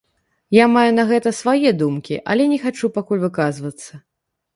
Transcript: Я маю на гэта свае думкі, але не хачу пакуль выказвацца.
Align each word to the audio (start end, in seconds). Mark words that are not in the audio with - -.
Я 0.57 0.65
маю 0.75 0.93
на 0.99 1.03
гэта 1.11 1.33
свае 1.39 1.69
думкі, 1.81 2.17
але 2.35 2.47
не 2.53 2.57
хачу 2.65 2.91
пакуль 2.95 3.21
выказвацца. 3.27 4.01